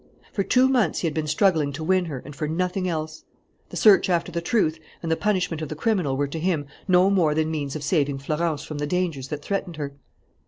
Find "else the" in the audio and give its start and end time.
2.89-3.77